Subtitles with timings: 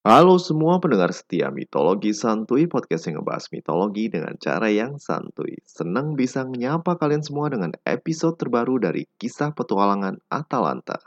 [0.00, 5.60] Halo semua pendengar setia Mitologi Santuy, podcast yang ngebahas mitologi dengan cara yang santuy.
[5.68, 11.04] Senang bisa menyapa kalian semua dengan episode terbaru dari kisah petualangan Atalanta.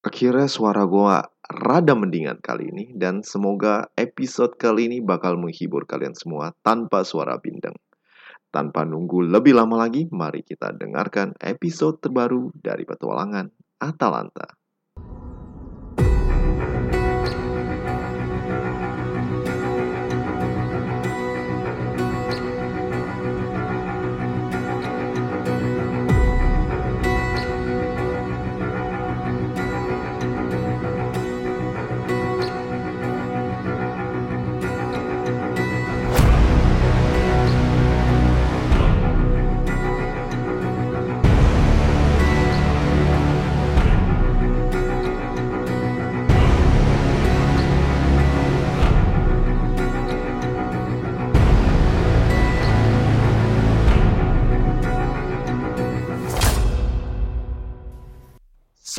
[0.00, 6.16] Akhirnya suara gua rada mendingan kali ini dan semoga episode kali ini bakal menghibur kalian
[6.16, 7.76] semua tanpa suara bindeng.
[8.48, 14.56] Tanpa nunggu lebih lama lagi, mari kita dengarkan episode terbaru dari petualangan Atalanta.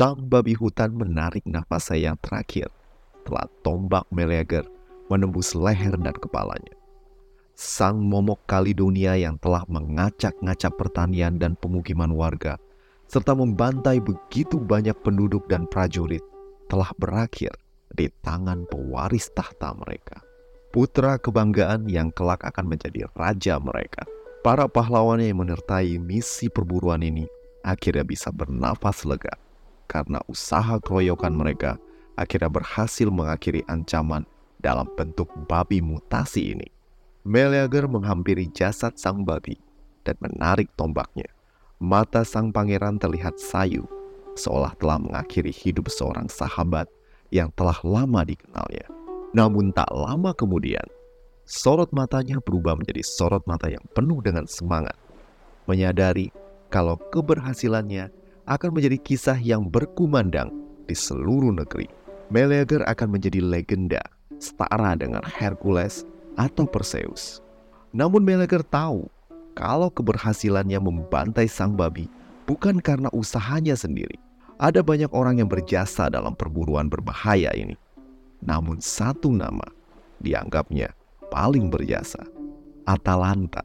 [0.02, 2.66] Sang babi hutan menarik nafasnya yang terakhir
[3.22, 4.66] setelah tombak Meleager
[5.06, 6.74] menembus leher dan kepalanya.
[7.54, 12.58] Sang momok Kalidonia yang telah mengacak-ngacak pertanian dan pemukiman warga
[13.06, 16.26] serta membantai begitu banyak penduduk dan prajurit
[16.66, 17.54] telah berakhir
[17.94, 20.18] di tangan pewaris tahta mereka.
[20.74, 24.02] Putra kebanggaan yang kelak akan menjadi raja mereka.
[24.42, 27.22] Para pahlawan yang menyertai misi perburuan ini
[27.62, 29.38] akhirnya bisa bernafas lega
[29.92, 31.76] karena usaha keroyokan mereka
[32.16, 34.24] akhirnya berhasil mengakhiri ancaman
[34.64, 36.68] dalam bentuk babi mutasi ini.
[37.28, 39.60] Meleager menghampiri jasad sang babi
[40.08, 41.28] dan menarik tombaknya.
[41.76, 43.84] Mata sang pangeran terlihat sayu,
[44.32, 46.88] seolah telah mengakhiri hidup seorang sahabat
[47.28, 48.86] yang telah lama dikenalnya.
[49.34, 50.84] Namun tak lama kemudian,
[51.44, 54.94] sorot matanya berubah menjadi sorot mata yang penuh dengan semangat.
[55.66, 56.30] Menyadari
[56.70, 60.50] kalau keberhasilannya akan menjadi kisah yang berkumandang
[60.86, 61.86] di seluruh negeri.
[62.32, 64.00] Meleager akan menjadi legenda
[64.40, 67.44] setara dengan Hercules atau Perseus.
[67.92, 69.06] Namun Meleager tahu
[69.52, 72.08] kalau keberhasilannya membantai sang babi
[72.48, 74.16] bukan karena usahanya sendiri.
[74.62, 77.74] Ada banyak orang yang berjasa dalam perburuan berbahaya ini.
[78.42, 79.66] Namun satu nama
[80.22, 80.94] dianggapnya
[81.30, 82.22] paling berjasa.
[82.86, 83.62] Atalanta,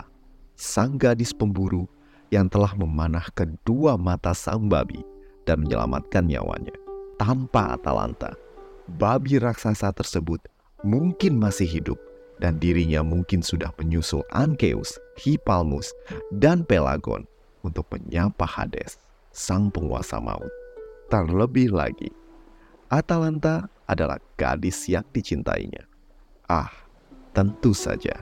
[0.57, 1.89] sang gadis pemburu
[2.29, 4.99] yang telah memanah kedua mata sang babi
[5.47, 6.75] dan menyelamatkan nyawanya.
[7.17, 8.35] Tanpa Atalanta,
[8.99, 10.43] babi raksasa tersebut
[10.85, 11.97] mungkin masih hidup
[12.37, 15.89] dan dirinya mungkin sudah menyusul Ankeus, Hippalmus,
[16.37, 17.25] dan Pelagon
[17.65, 19.01] untuk menyapa Hades,
[19.33, 20.51] sang penguasa maut.
[21.09, 22.13] Terlebih lagi,
[22.91, 25.87] Atalanta adalah gadis yang dicintainya.
[26.45, 26.69] Ah,
[27.33, 28.21] tentu saja,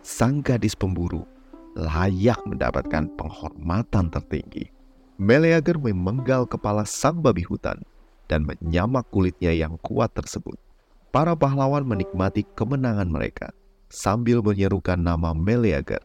[0.00, 1.26] sang gadis pemburu
[1.80, 4.68] layak mendapatkan penghormatan tertinggi.
[5.16, 7.80] Meleager memenggal kepala sang babi hutan
[8.28, 10.56] dan menyamak kulitnya yang kuat tersebut.
[11.10, 13.50] Para pahlawan menikmati kemenangan mereka
[13.90, 16.00] sambil menyerukan nama Meleager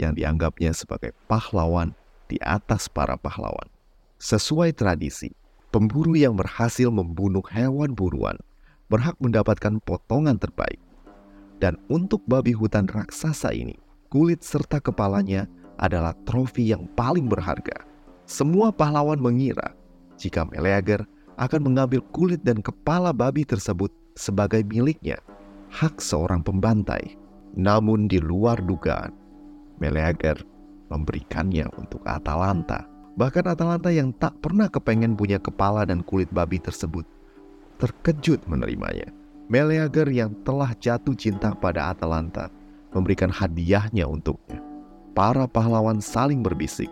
[0.00, 1.94] yang dianggapnya sebagai pahlawan
[2.26, 3.70] di atas para pahlawan.
[4.18, 5.30] Sesuai tradisi,
[5.70, 8.34] pemburu yang berhasil membunuh hewan buruan
[8.90, 10.80] berhak mendapatkan potongan terbaik.
[11.58, 15.44] Dan untuk babi hutan raksasa ini, kulit serta kepalanya
[15.78, 17.84] adalah trofi yang paling berharga.
[18.28, 19.72] Semua pahlawan mengira
[20.20, 21.06] jika Meleager
[21.38, 25.16] akan mengambil kulit dan kepala babi tersebut sebagai miliknya,
[25.70, 27.14] hak seorang pembantai.
[27.54, 29.14] Namun di luar dugaan,
[29.78, 30.42] Meleager
[30.90, 32.84] memberikannya untuk Atalanta.
[33.14, 37.06] Bahkan Atalanta yang tak pernah kepengen punya kepala dan kulit babi tersebut,
[37.78, 39.10] terkejut menerimanya.
[39.48, 42.52] Meleager yang telah jatuh cinta pada Atalanta
[42.98, 44.58] memberikan hadiahnya untuknya.
[45.14, 46.90] Para pahlawan saling berbisik,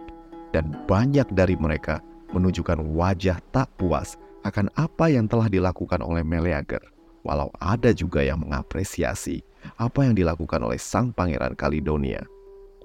[0.54, 1.98] dan banyak dari mereka
[2.30, 4.14] menunjukkan wajah tak puas
[4.46, 6.80] akan apa yang telah dilakukan oleh Meleager.
[7.26, 9.42] Walau ada juga yang mengapresiasi
[9.82, 12.22] apa yang dilakukan oleh sang pangeran Kalidonia.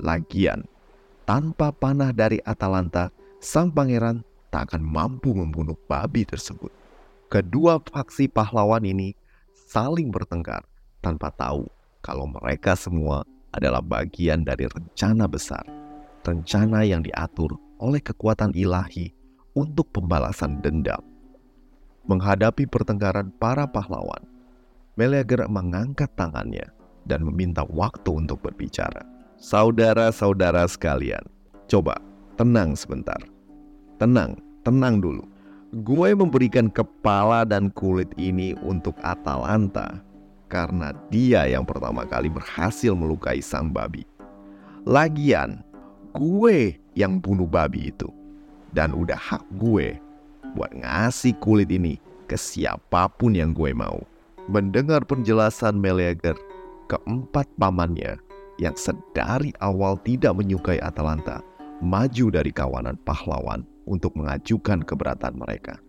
[0.02, 0.66] Lagian,
[1.30, 6.74] tanpa panah dari Atalanta, sang pangeran tak akan mampu membunuh babi tersebut.
[7.30, 9.14] Kedua faksi pahlawan ini
[9.54, 10.66] saling bertengkar
[11.00, 11.70] tanpa tahu
[12.02, 13.22] kalau mereka semua
[13.54, 15.64] adalah bagian dari rencana besar,
[16.26, 19.14] rencana yang diatur oleh kekuatan ilahi
[19.54, 21.02] untuk pembalasan dendam.
[22.10, 24.26] Menghadapi pertengkaran para pahlawan,
[25.00, 26.68] Meleager mengangkat tangannya
[27.08, 29.06] dan meminta waktu untuk berbicara.
[29.40, 31.24] Saudara-saudara sekalian,
[31.66, 31.98] coba
[32.36, 33.18] tenang sebentar.
[33.98, 35.26] Tenang, tenang dulu.
[35.82, 40.04] Gue memberikan kepala dan kulit ini untuk Atalanta
[40.52, 44.04] karena dia yang pertama kali berhasil melukai sang babi.
[44.84, 45.64] Lagian,
[46.12, 48.12] gue yang bunuh babi itu.
[48.76, 49.96] Dan udah hak gue
[50.52, 51.96] buat ngasih kulit ini
[52.28, 54.04] ke siapa pun yang gue mau.
[54.52, 56.36] Mendengar penjelasan Meleager,
[56.92, 58.20] keempat pamannya
[58.60, 61.40] yang sedari awal tidak menyukai Atalanta
[61.82, 65.82] maju dari kawanan pahlawan untuk mengajukan keberatan mereka.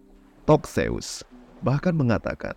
[0.49, 1.23] Toxeus
[1.63, 2.57] bahkan mengatakan,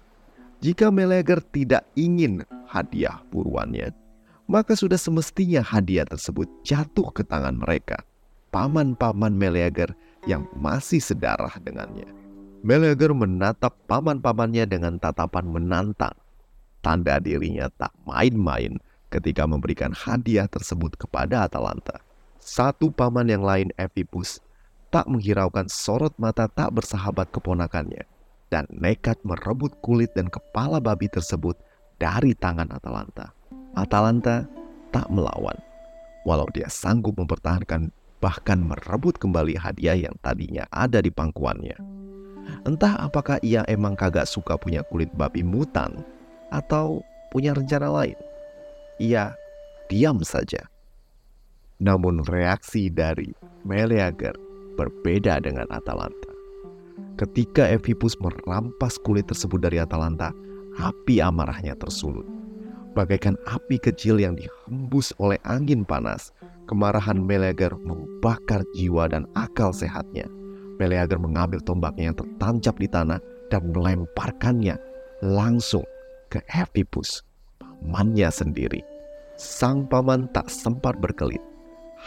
[0.64, 3.92] jika Meleager tidak ingin hadiah buruannya,
[4.48, 8.00] maka sudah semestinya hadiah tersebut jatuh ke tangan mereka,
[8.56, 9.92] paman-paman Meleager
[10.24, 12.08] yang masih sedarah dengannya.
[12.66, 16.16] Meleager menatap paman-pamannya dengan tatapan menantang.
[16.82, 18.80] Tanda dirinya tak main-main
[19.14, 22.02] ketika memberikan hadiah tersebut kepada Atalanta.
[22.42, 24.42] Satu paman yang lain, Evipus,
[24.90, 28.06] tak menghiraukan sorot mata tak bersahabat keponakannya
[28.54, 31.58] dan nekat merebut kulit dan kepala babi tersebut
[31.98, 33.32] dari tangan Atalanta.
[33.76, 34.48] Atalanta
[34.94, 35.56] tak melawan,
[36.24, 37.92] walau dia sanggup mempertahankan
[38.24, 41.78] bahkan merebut kembali hadiah yang tadinya ada di pangkuannya.
[42.66, 46.02] Entah apakah ia emang kagak suka punya kulit babi mutan
[46.54, 47.02] atau
[47.34, 48.18] punya rencana lain.
[49.02, 49.34] Ia
[49.92, 50.66] diam saja.
[51.78, 53.36] Namun reaksi dari
[53.68, 54.34] Meleager
[54.80, 56.25] berbeda dengan Atalanta.
[57.16, 60.36] Ketika Evipus merampas kulit tersebut dari Atalanta,
[60.76, 62.28] api amarahnya tersulut.
[62.92, 66.36] Bagaikan api kecil yang dihembus oleh angin panas,
[66.68, 70.28] kemarahan Meleager membakar jiwa dan akal sehatnya.
[70.76, 74.76] Meleager mengambil tombaknya yang tertancap di tanah dan melemparkannya
[75.24, 75.88] langsung
[76.28, 77.24] ke Evipus,
[77.64, 78.84] pamannya sendiri.
[79.40, 81.44] Sang paman tak sempat berkelit,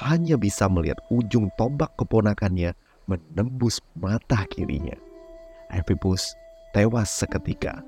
[0.05, 2.77] hanya bisa melihat ujung tombak keponakannya
[3.09, 4.95] menembus mata kirinya.
[5.73, 6.37] Evipus
[6.77, 7.81] tewas seketika,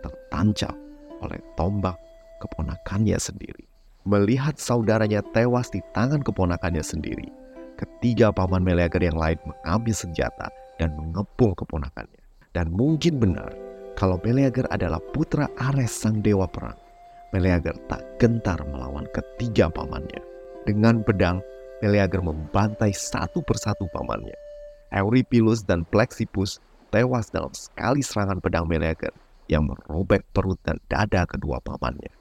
[0.00, 0.74] tertancap
[1.18, 1.98] oleh tombak
[2.38, 3.66] keponakannya sendiri.
[4.06, 7.28] Melihat saudaranya tewas di tangan keponakannya sendiri,
[7.76, 10.48] ketiga paman Meleager yang lain mengambil senjata
[10.78, 12.22] dan mengepung keponakannya.
[12.54, 13.52] Dan mungkin benar
[13.98, 16.78] kalau Meleager adalah putra Ares sang dewa perang.
[17.34, 20.22] Meleager tak gentar melawan ketiga pamannya.
[20.64, 21.44] Dengan pedang,
[21.84, 24.47] Meleager membantai satu persatu pamannya.
[24.88, 29.12] Euripilus dan Plexippus tewas dalam sekali serangan pedang Meleager
[29.48, 32.12] yang merobek perut dan dada kedua pamannya.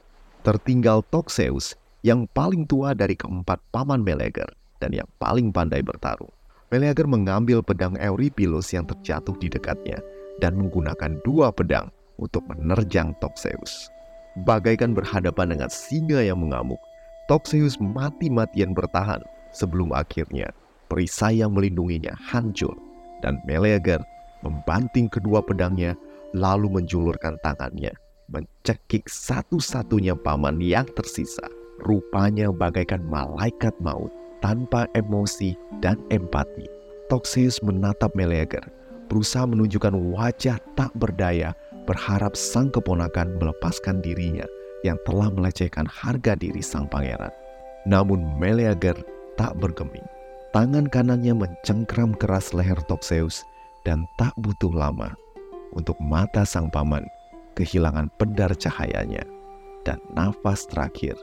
[0.43, 4.47] Tertinggal Toxeus yang paling tua dari keempat paman Meleager
[4.79, 6.31] dan yang paling pandai bertarung.
[6.67, 10.03] Meleager mengambil pedang Euripilus yang terjatuh di dekatnya
[10.43, 11.87] dan menggunakan dua pedang
[12.19, 13.87] untuk menerjang Toxeus.
[14.43, 16.79] Bagaikan berhadapan dengan singa yang mengamuk,
[17.31, 19.23] Toxeus mati-matian bertahan
[19.55, 20.51] sebelum akhirnya
[20.87, 22.75] perisai yang melindunginya hancur
[23.21, 24.01] dan Meleager
[24.41, 25.93] membanting kedua pedangnya
[26.35, 27.95] lalu menjulurkan tangannya
[28.31, 31.47] mencekik satu-satunya paman yang tersisa.
[31.83, 34.11] Rupanya bagaikan malaikat maut
[34.43, 36.67] tanpa emosi dan empati.
[37.07, 38.63] Toxius menatap Meleager,
[39.07, 41.55] berusaha menunjukkan wajah tak berdaya,
[41.87, 44.43] berharap sang keponakan melepaskan dirinya
[44.83, 47.31] yang telah melecehkan harga diri sang pangeran.
[47.87, 48.97] Namun Meleager
[49.39, 50.03] tak bergeming.
[50.57, 53.45] Tangan kanannya mencengkram keras leher Toxeus
[53.85, 55.13] dan tak butuh lama
[55.77, 57.05] untuk mata sang paman
[57.53, 59.21] kehilangan pedar cahayanya
[59.85, 61.13] dan nafas terakhir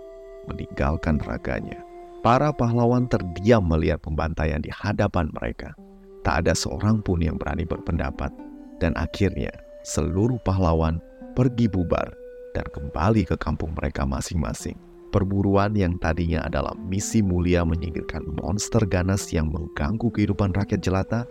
[0.46, 1.82] meninggalkan raganya.
[2.22, 5.74] Para pahlawan terdiam melihat pembantaian di hadapan mereka.
[6.22, 8.30] Tak ada seorang pun yang berani berpendapat
[8.78, 9.50] dan akhirnya
[9.82, 11.02] seluruh pahlawan
[11.34, 12.06] pergi bubar
[12.54, 14.78] dan kembali ke kampung mereka masing-masing
[15.14, 21.22] perburuan yang tadinya adalah misi mulia menyingkirkan monster ganas yang mengganggu kehidupan rakyat jelata,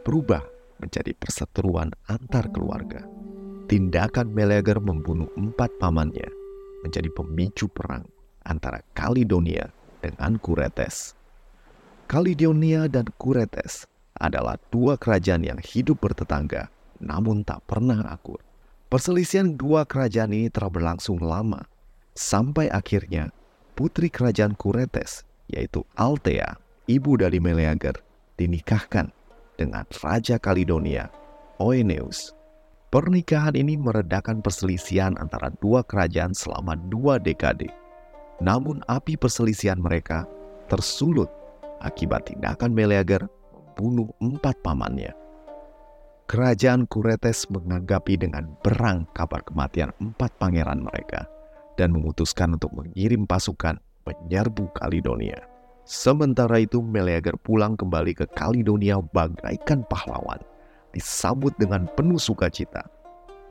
[0.00, 0.40] berubah
[0.80, 3.04] menjadi perseteruan antar keluarga.
[3.68, 6.24] Tindakan Meleager membunuh empat pamannya
[6.80, 8.08] menjadi pemicu perang
[8.48, 9.68] antara Kalidonia
[10.00, 11.12] dengan Kuretes.
[12.08, 13.84] Kalidonia dan Kuretes
[14.16, 16.72] adalah dua kerajaan yang hidup bertetangga
[17.04, 18.40] namun tak pernah akur.
[18.88, 21.68] Perselisihan dua kerajaan ini telah berlangsung lama
[22.18, 23.30] Sampai akhirnya
[23.78, 26.58] putri kerajaan Kuretes, yaitu Altea,
[26.90, 27.94] ibu dari Meleager,
[28.34, 29.14] dinikahkan
[29.54, 31.14] dengan Raja Kalidonia,
[31.62, 32.34] Oeneus.
[32.90, 37.70] Pernikahan ini meredakan perselisihan antara dua kerajaan selama dua dekade.
[38.42, 40.26] Namun api perselisihan mereka
[40.66, 41.30] tersulut
[41.86, 45.14] akibat tindakan Meleager membunuh empat pamannya.
[46.26, 51.37] Kerajaan Kuretes menganggapi dengan berang kabar kematian empat pangeran mereka
[51.78, 55.38] dan memutuskan untuk mengirim pasukan menyerbu Kalidonia.
[55.88, 60.42] Sementara itu Meleager pulang kembali ke Kalidonia bagaikan pahlawan,
[60.92, 62.84] disambut dengan penuh sukacita.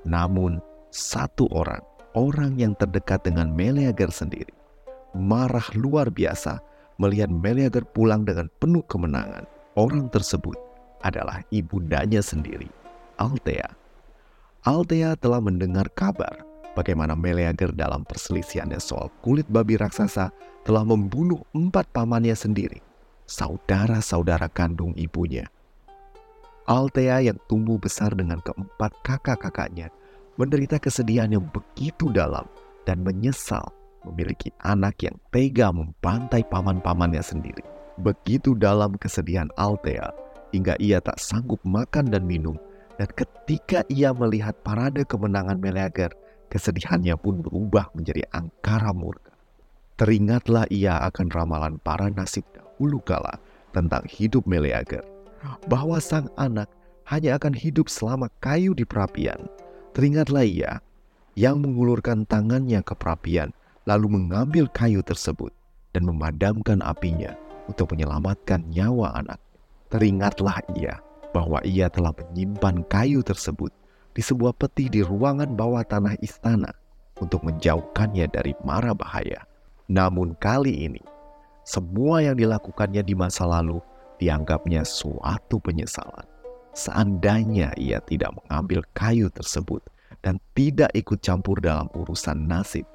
[0.06, 0.62] Namun
[0.94, 1.82] satu orang,
[2.14, 4.54] orang yang terdekat dengan Meleager sendiri,
[5.18, 6.62] marah luar biasa
[7.02, 9.50] melihat Meleager pulang dengan penuh kemenangan.
[9.74, 10.58] Orang tersebut
[11.02, 12.70] adalah ibundanya sendiri,
[13.18, 13.70] Altea.
[14.66, 16.47] Altea telah mendengar kabar
[16.78, 20.30] bagaimana Meleager dalam perselisihannya soal kulit babi raksasa
[20.62, 22.78] telah membunuh empat pamannya sendiri,
[23.26, 25.50] saudara-saudara kandung ibunya.
[26.70, 29.90] Altea yang tumbuh besar dengan keempat kakak-kakaknya
[30.38, 32.46] menderita kesedihan yang begitu dalam
[32.86, 33.74] dan menyesal
[34.06, 37.64] memiliki anak yang tega membantai paman-pamannya sendiri.
[38.00, 40.14] Begitu dalam kesedihan Altea
[40.54, 42.56] hingga ia tak sanggup makan dan minum.
[42.98, 46.10] Dan ketika ia melihat parade kemenangan Meleager,
[46.48, 49.36] kesedihannya pun berubah menjadi angkara murka.
[49.98, 53.42] Teringatlah ia akan ramalan para nasib dahulu kala
[53.74, 55.02] tentang hidup Meleager,
[55.66, 56.70] bahwa sang anak
[57.10, 59.50] hanya akan hidup selama kayu di perapian.
[59.98, 60.72] Teringatlah ia
[61.34, 63.50] yang mengulurkan tangannya ke perapian
[63.88, 65.50] lalu mengambil kayu tersebut
[65.96, 67.34] dan memadamkan apinya
[67.66, 69.40] untuk menyelamatkan nyawa anak.
[69.88, 71.00] Teringatlah ia
[71.32, 73.72] bahwa ia telah menyimpan kayu tersebut
[74.18, 76.74] di sebuah peti di ruangan bawah tanah istana
[77.22, 79.46] untuk menjauhkannya dari mara bahaya.
[79.94, 81.06] Namun kali ini,
[81.62, 83.78] semua yang dilakukannya di masa lalu
[84.18, 86.26] dianggapnya suatu penyesalan.
[86.74, 89.86] Seandainya ia tidak mengambil kayu tersebut
[90.26, 92.90] dan tidak ikut campur dalam urusan nasib,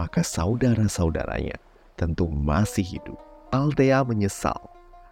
[0.00, 1.60] maka saudara-saudaranya
[2.00, 3.20] tentu masih hidup.
[3.52, 4.58] Altea menyesal,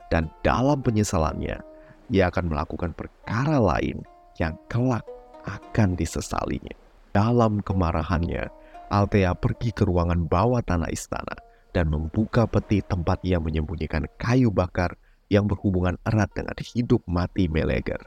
[0.08, 1.60] dan dalam penyesalannya,
[2.08, 4.02] ia akan melakukan perkara lain
[4.40, 5.04] yang kelak
[5.46, 6.74] akan disesalinya.
[7.12, 8.48] Dalam kemarahannya,
[8.92, 11.36] Altea pergi ke ruangan bawah tanah istana
[11.72, 14.96] dan membuka peti tempat ia menyembunyikan kayu bakar
[15.32, 18.00] yang berhubungan erat dengan hidup mati Meleger.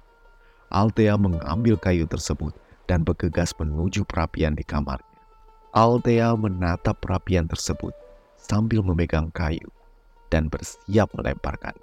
[0.70, 2.54] Altea mengambil kayu tersebut
[2.86, 5.10] dan bergegas menuju perapian di kamarnya.
[5.74, 7.92] Altea menatap perapian tersebut
[8.38, 9.68] sambil memegang kayu
[10.30, 11.82] dan bersiap melemparkannya.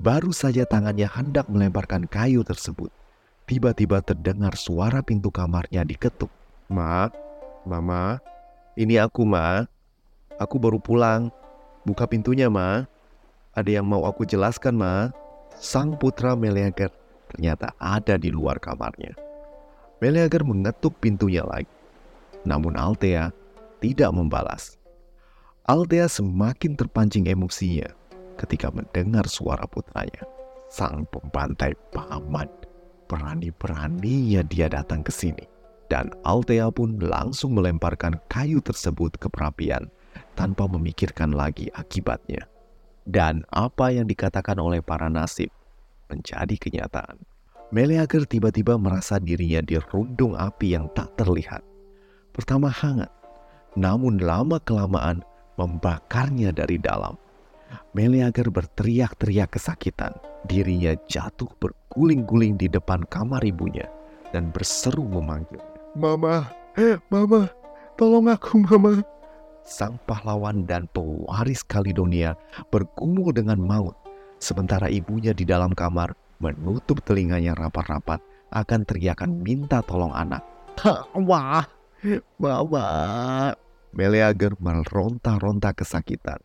[0.00, 2.92] Baru saja tangannya hendak melemparkan kayu tersebut,
[3.52, 6.32] tiba-tiba terdengar suara pintu kamarnya diketuk.
[6.72, 7.12] Ma,
[7.68, 8.16] Mama,
[8.80, 9.68] ini aku, Ma.
[10.40, 11.28] Aku baru pulang.
[11.84, 12.88] Buka pintunya, Ma.
[13.52, 15.12] Ada yang mau aku jelaskan, Ma.
[15.60, 16.88] Sang putra Meleager
[17.28, 19.12] ternyata ada di luar kamarnya.
[20.00, 21.68] Meleager mengetuk pintunya lagi.
[22.48, 23.36] Namun Altea
[23.84, 24.80] tidak membalas.
[25.68, 27.92] Altea semakin terpancing emosinya
[28.40, 30.24] ketika mendengar suara putranya.
[30.72, 32.61] Sang pembantai paman
[33.12, 35.44] berani-beraninya dia datang ke sini.
[35.92, 39.92] Dan Altea pun langsung melemparkan kayu tersebut ke perapian
[40.32, 42.48] tanpa memikirkan lagi akibatnya.
[43.04, 45.52] Dan apa yang dikatakan oleh para nasib
[46.08, 47.20] menjadi kenyataan.
[47.72, 51.60] Meleager tiba-tiba merasa dirinya dirundung api yang tak terlihat.
[52.32, 53.12] Pertama hangat,
[53.76, 55.20] namun lama-kelamaan
[55.60, 57.16] membakarnya dari dalam.
[57.92, 60.16] Meleager berteriak-teriak kesakitan.
[60.48, 63.86] Dirinya jatuh berguling-guling di depan kamar ibunya
[64.32, 65.60] dan berseru memanggil.
[65.94, 66.48] Mama,
[67.12, 67.52] Mama,
[68.00, 69.04] tolong aku Mama.
[69.62, 72.34] Sang pahlawan dan pewaris Kalidonia
[72.74, 73.94] bergumul dengan maut,
[74.42, 78.18] sementara ibunya di dalam kamar menutup telinganya rapat-rapat
[78.50, 80.42] akan teriakan minta tolong anak.
[81.14, 81.62] Wah,
[82.42, 82.86] Mama.
[83.92, 86.40] Meleager meronta-ronta kesakitan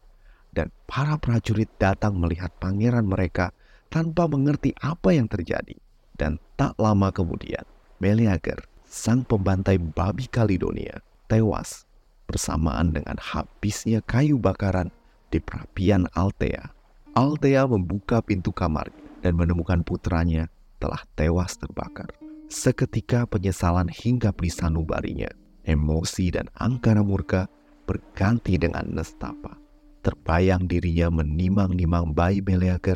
[0.56, 3.54] dan para prajurit datang melihat pangeran mereka
[3.94, 5.76] tanpa mengerti apa yang terjadi.
[6.18, 7.62] Dan tak lama kemudian,
[8.02, 8.58] Meleager,
[8.90, 10.98] sang pembantai babi Kalidonia,
[11.30, 11.86] tewas
[12.26, 14.90] bersamaan dengan habisnya kayu bakaran
[15.30, 16.74] di perapian Altea.
[17.14, 18.90] Altea membuka pintu kamar
[19.22, 20.50] dan menemukan putranya
[20.82, 22.10] telah tewas terbakar.
[22.50, 25.30] Seketika penyesalan hinggap di sanubarinya.
[25.68, 27.52] Emosi dan angkara murka
[27.84, 29.67] berganti dengan nestapa
[30.08, 32.96] terbayang dirinya menimang-nimang bayi Meleager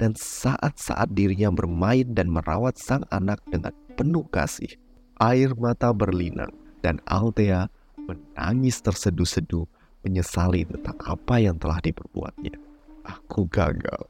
[0.00, 4.72] dan saat-saat dirinya bermain dan merawat sang anak dengan penuh kasih.
[5.20, 7.68] Air mata berlinang dan Altea
[8.00, 9.68] menangis terseduh-seduh
[10.04, 12.56] menyesali tentang apa yang telah diperbuatnya.
[13.04, 14.08] Aku gagal.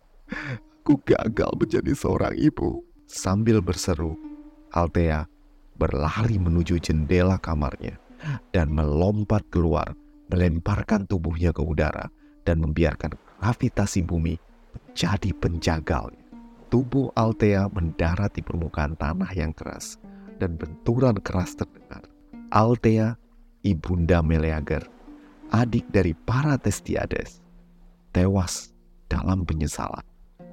[0.82, 2.82] Aku gagal menjadi seorang ibu.
[3.06, 4.18] Sambil berseru,
[4.74, 5.30] Altea
[5.78, 7.98] berlari menuju jendela kamarnya
[8.50, 9.94] dan melompat keluar,
[10.26, 12.10] melemparkan tubuhnya ke udara
[12.46, 13.12] dan membiarkan
[13.42, 14.38] gravitasi bumi
[14.72, 16.22] menjadi penjagalnya.
[16.70, 19.98] Tubuh Altea mendarat di permukaan tanah yang keras
[20.38, 22.06] dan benturan keras terdengar.
[22.50, 23.18] Altea,
[23.66, 24.86] ibunda Meleager,
[25.50, 27.42] adik dari para Testiades,
[28.14, 28.74] tewas
[29.10, 30.02] dalam penyesalan.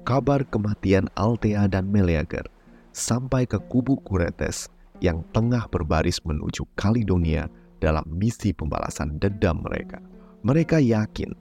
[0.04, 2.44] Kabar kematian Altea dan Meleager
[2.92, 4.68] sampai ke kubu Kuretes
[5.02, 7.50] yang tengah berbaris menuju Kalidonia
[7.82, 9.98] dalam misi pembalasan dendam mereka.
[10.44, 11.32] Mereka yakin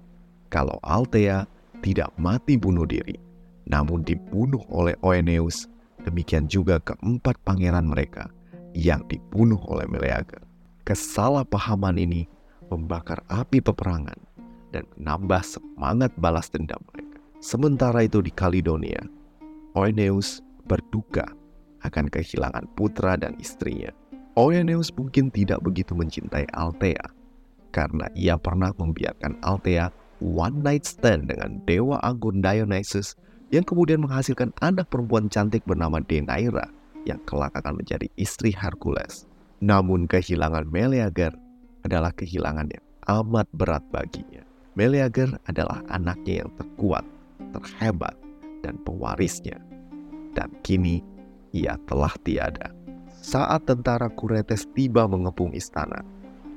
[0.54, 1.50] kalau Althea
[1.82, 3.18] tidak mati bunuh diri,
[3.66, 5.66] namun dibunuh oleh Oeneus.
[6.06, 8.30] Demikian juga keempat pangeran mereka
[8.78, 10.46] yang dibunuh oleh Meleager.
[10.86, 12.30] Kesalahpahaman ini
[12.70, 14.20] membakar api peperangan
[14.76, 17.18] dan menambah semangat balas dendam mereka.
[17.40, 19.00] Sementara itu di Kaledonia,
[19.74, 21.26] Oeneus berduka
[21.88, 23.90] akan kehilangan putra dan istrinya.
[24.36, 27.04] Oeneus mungkin tidak begitu mencintai Althea
[27.74, 29.90] karena ia pernah membiarkan Althea
[30.22, 33.18] one night stand dengan dewa anggun Dionysus
[33.54, 36.70] yang kemudian menghasilkan anak perempuan cantik bernama Denaira
[37.06, 39.30] yang kelak akan menjadi istri Hercules.
[39.62, 41.32] Namun kehilangan Meleager
[41.86, 44.42] adalah kehilangan yang amat berat baginya.
[44.74, 47.06] Meleager adalah anaknya yang terkuat,
[47.54, 48.18] terhebat,
[48.66, 49.62] dan pewarisnya.
[50.34, 51.06] Dan kini
[51.54, 52.74] ia telah tiada.
[53.24, 56.02] Saat tentara Kuretes tiba mengepung istana,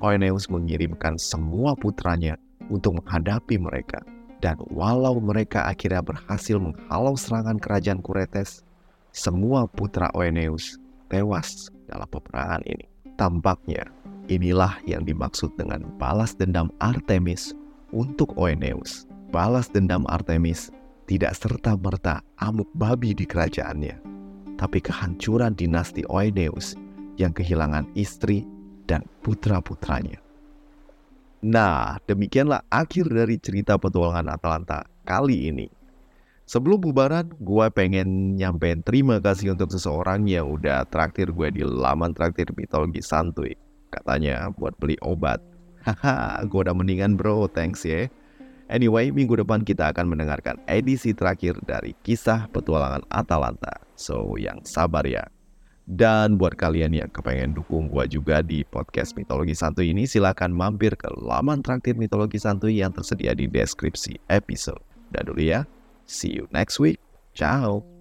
[0.01, 2.41] Oeneus mengirimkan semua putranya
[2.73, 4.03] untuk menghadapi mereka.
[4.45, 8.61] Dan walau mereka akhirnya berhasil menghalau serangan kerajaan Kuretes,
[9.11, 10.77] semua putra Oeneus
[11.09, 12.85] tewas dalam peperangan ini.
[13.17, 13.89] Tampaknya
[14.29, 17.57] inilah yang dimaksud dengan balas dendam Artemis
[17.97, 19.09] untuk Oeneus.
[19.33, 20.69] Balas dendam Artemis
[21.09, 24.17] tidak serta-merta amuk babi di kerajaannya
[24.57, 26.75] tapi kehancuran dinasti Oeneus
[27.21, 28.45] yang kehilangan istri
[28.89, 30.21] dan putra-putranya.
[31.45, 35.69] Nah, demikianlah akhir dari cerita petualangan Atalanta kali ini.
[36.47, 42.15] Sebelum bubaran, gue pengen nyampein terima kasih untuk seseorang yang udah traktir gue di laman
[42.15, 43.53] traktir mitologi santuy.
[43.91, 45.43] Katanya buat beli obat.
[45.83, 48.07] Haha, gue udah mendingan bro, thanks ya.
[48.67, 53.83] Anyway, minggu depan kita akan mendengarkan edisi terakhir dari kisah petualangan Atalanta.
[53.95, 55.27] So, yang sabar ya.
[55.87, 60.99] Dan buat kalian yang kepengen dukung gua juga di podcast Mitologi Santuy ini, silahkan mampir
[60.99, 64.83] ke laman traktir Mitologi Santuy yang tersedia di deskripsi episode.
[65.15, 65.63] Dan dulu ya,
[66.11, 66.99] see you next week.
[67.39, 67.96] Ciao!